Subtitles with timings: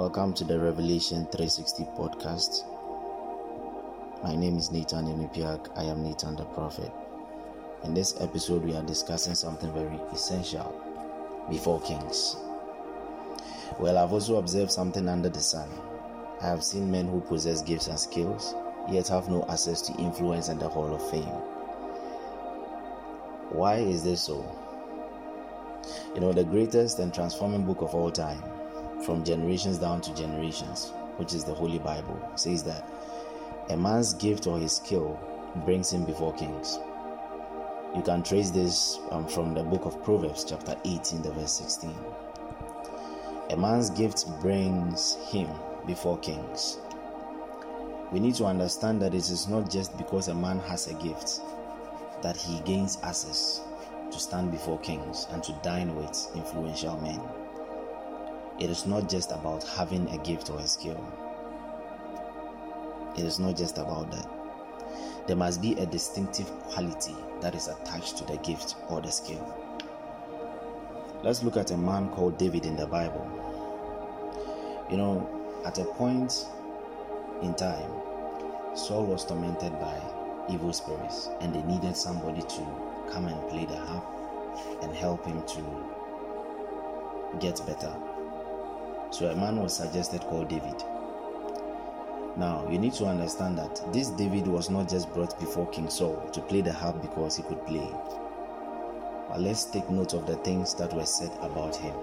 [0.00, 2.64] Welcome to the Revelation 360 podcast.
[4.24, 5.68] My name is Nathan Emipiak.
[5.76, 6.90] I am Nathan the Prophet.
[7.84, 10.74] In this episode, we are discussing something very essential
[11.50, 12.38] before kings.
[13.78, 15.68] Well, I've also observed something under the sun.
[16.40, 18.54] I have seen men who possess gifts and skills,
[18.90, 21.42] yet have no access to influence in the Hall of Fame.
[23.50, 24.42] Why is this so?
[26.14, 28.42] You know, the greatest and transforming book of all time,
[29.04, 32.88] from generations down to generations, which is the Holy Bible, says that
[33.70, 35.18] a man's gift or his skill
[35.64, 36.78] brings him before kings.
[37.94, 41.94] You can trace this um, from the book of Proverbs, chapter 18, the verse 16.
[43.50, 45.48] A man's gift brings him
[45.86, 46.78] before kings.
[48.12, 51.40] We need to understand that it is not just because a man has a gift
[52.22, 53.62] that he gains access
[54.10, 57.20] to stand before kings and to dine with influential men.
[58.60, 61.02] It is not just about having a gift or a skill.
[63.16, 64.28] It is not just about that.
[65.26, 69.42] There must be a distinctive quality that is attached to the gift or the skill.
[71.22, 73.26] Let's look at a man called David in the Bible.
[74.90, 76.46] You know, at a point
[77.42, 77.90] in time,
[78.74, 80.00] Saul was tormented by
[80.50, 82.66] evil spirits and they needed somebody to
[83.10, 84.04] come and play the harp
[84.82, 88.09] and help him to get better.
[89.10, 90.82] So a man was suggested called David.
[92.36, 96.30] Now, you need to understand that this David was not just brought before King Saul
[96.32, 97.88] to play the harp because he could play.
[99.28, 101.94] But let's take note of the things that were said about him.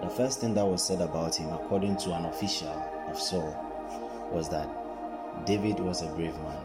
[0.00, 2.68] The first thing that was said about him, according to an official
[3.08, 3.54] of Saul,
[4.32, 4.66] was that
[5.44, 6.62] David was a brave man.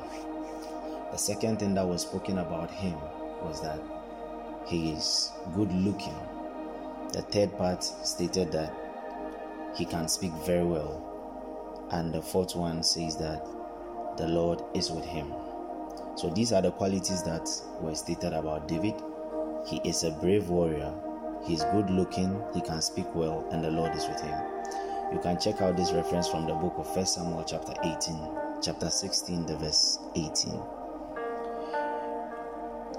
[1.11, 2.95] The second thing that was spoken about him
[3.41, 3.79] was that
[4.65, 6.15] he is good looking.
[7.11, 8.73] The third part stated that
[9.75, 11.87] he can speak very well.
[11.91, 13.45] And the fourth one says that
[14.17, 15.33] the Lord is with him.
[16.15, 17.49] So these are the qualities that
[17.81, 18.95] were stated about David.
[19.67, 20.93] He is a brave warrior,
[21.43, 24.39] he's good looking, he can speak well, and the Lord is with him.
[25.11, 28.89] You can check out this reference from the book of 1 Samuel, chapter 18, chapter
[28.89, 30.61] 16, the verse 18.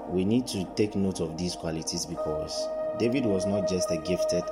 [0.09, 2.67] We need to take note of these qualities because
[2.97, 4.43] David was not just a gifted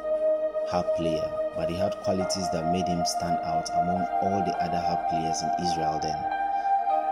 [0.68, 4.80] harp player, but he had qualities that made him stand out among all the other
[4.80, 6.18] harp players in Israel then.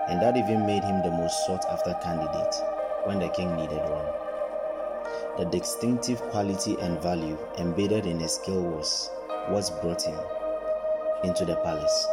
[0.09, 2.55] And that even made him the most sought after candidate
[3.05, 4.05] when the king needed one.
[5.37, 9.09] The distinctive quality and value embedded in his skill was
[9.47, 10.19] what brought him
[11.23, 12.07] into the palace.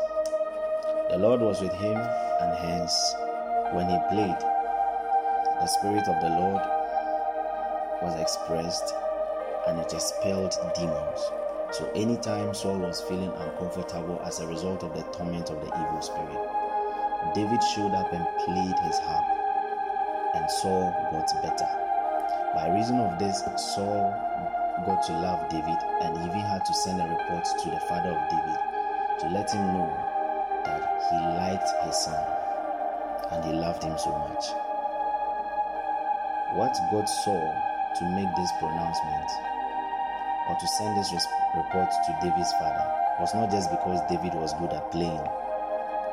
[1.10, 3.14] The Lord was with him, and hence,
[3.72, 4.40] when he played,
[5.60, 6.62] the Spirit of the Lord
[8.02, 8.94] was expressed
[9.66, 11.20] and it expelled demons.
[11.72, 16.02] So, anytime Saul was feeling uncomfortable as a result of the torment of the evil
[16.02, 16.40] spirit,
[17.34, 19.26] David showed up and played his harp,
[20.34, 21.68] and Saul got better.
[22.54, 23.42] By reason of this,
[23.74, 24.10] Saul
[24.86, 28.30] got to love David and even had to send a report to the father of
[28.30, 28.58] David
[29.20, 29.92] to let him know
[30.64, 32.26] that he liked his son
[33.30, 34.44] and he loved him so much.
[36.56, 39.30] What God Saul to make this pronouncement
[40.48, 41.12] or to send this
[41.56, 42.86] report to David's father
[43.18, 45.26] was not just because David was good at playing,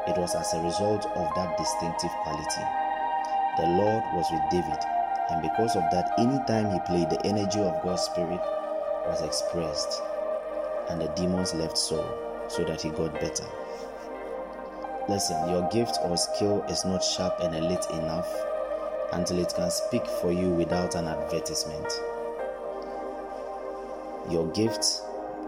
[0.08, 2.66] it was as a result of that distinctive quality.
[3.58, 4.80] The Lord was with David,
[5.30, 8.42] and because of that, anytime he played, the energy of God's Spirit
[9.08, 10.02] was expressed,
[10.90, 12.08] and the demons left Saul
[12.50, 13.48] so that he got better.
[15.10, 18.28] Listen, your gift or skill is not sharp and elite enough
[19.14, 21.92] until it can speak for you without an advertisement.
[24.30, 25.02] Your gift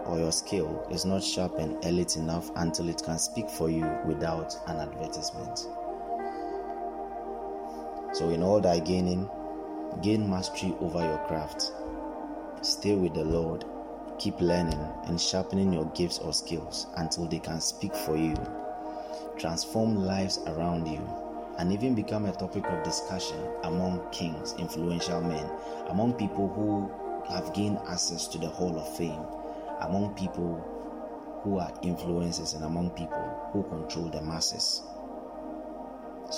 [0.06, 3.86] or your skill is not sharp and elite enough until it can speak for you
[4.06, 5.58] without an advertisement.
[8.12, 9.28] So, in all thy gaining,
[10.02, 11.72] gain mastery over your craft.
[12.62, 13.64] Stay with the Lord,
[14.18, 18.34] keep learning and sharpening your gifts or skills until they can speak for you.
[19.38, 21.00] Transform lives around you
[21.60, 25.44] and even become a topic of discussion among kings, influential men,
[25.90, 26.90] among people who
[27.30, 29.20] have gained access to the Hall of Fame,
[29.82, 30.56] among people
[31.42, 34.80] who are influencers, and among people who control the masses.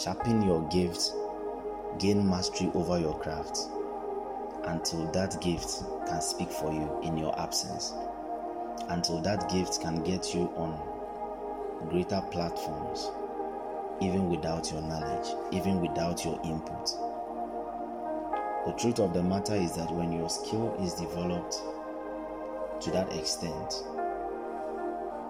[0.03, 1.15] Sharpen your gifts,
[2.01, 3.57] gain mastery over your craft
[4.65, 7.95] until that gift can speak for you in your absence,
[8.89, 13.09] until that gift can get you on greater platforms
[14.03, 16.87] even without your knowledge, even without your input.
[18.67, 21.63] The truth of the matter is that when your skill is developed
[22.81, 23.85] to that extent,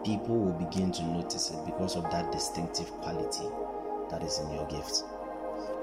[0.05, 3.47] people will begin to notice it because of that distinctive quality
[4.11, 5.05] that is in your gift.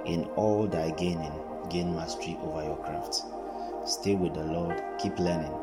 [0.06, 1.34] In all thy gaining,
[1.70, 3.24] gain mastery over your craft.
[3.86, 5.54] Stay with the Lord, keep learning.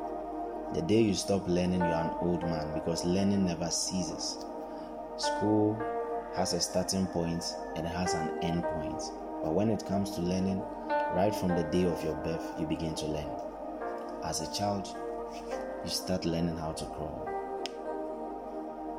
[0.75, 4.45] The day you stop learning, you are an old man because learning never ceases.
[5.17, 5.77] School
[6.37, 7.43] has a starting point
[7.77, 9.03] and has an end point.
[9.43, 10.63] But when it comes to learning,
[11.15, 13.31] right from the day of your birth, you begin to learn.
[14.23, 14.95] As a child,
[15.83, 17.27] you start learning how to crawl.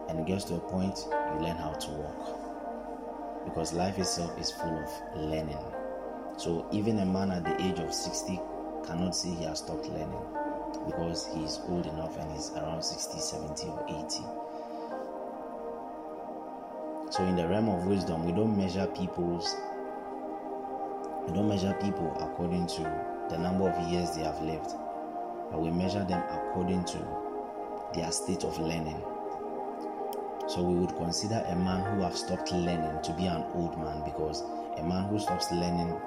[0.09, 3.45] And it gets to a point you learn how to walk.
[3.45, 5.63] Because life itself is full of learning.
[6.37, 8.39] So even a man at the age of 60
[8.85, 10.25] cannot say he has stopped learning
[10.85, 14.23] because he is old enough and he's around 60, 70, or 80.
[17.09, 19.55] So in the realm of wisdom, we don't measure people's
[21.25, 22.81] we don't measure people according to
[23.29, 24.71] the number of years they have lived,
[25.51, 27.05] but we measure them according to
[27.93, 29.01] their state of learning.
[30.47, 34.03] So we would consider a man who have stopped learning to be an old man
[34.05, 34.43] because
[34.77, 35.99] a man who stops learning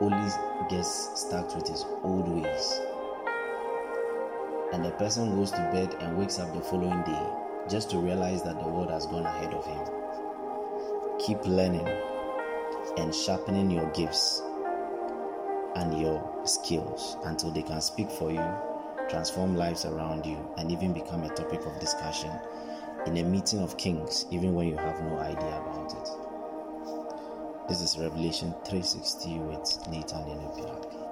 [0.00, 0.30] only
[0.68, 2.80] gets stuck with his old ways.
[4.72, 8.42] And the person goes to bed and wakes up the following day just to realize
[8.42, 9.86] that the world has gone ahead of him.
[11.18, 11.88] Keep learning
[12.96, 14.42] and sharpening your gifts
[15.74, 18.44] and your skills until they can speak for you,
[19.08, 22.30] transform lives around you, and even become a topic of discussion
[23.06, 27.68] in a meeting of kings, even when you have no idea about it.
[27.68, 31.06] This is Revelation 360 with Nathan Enepiapi.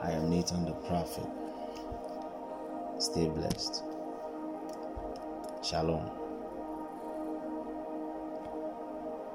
[0.00, 1.26] I am Nathan the prophet.
[2.98, 3.91] Stay blessed.
[5.62, 6.21] Shalom.